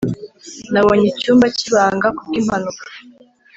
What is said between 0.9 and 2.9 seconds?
icyumba cyibanga kubwimpanuka.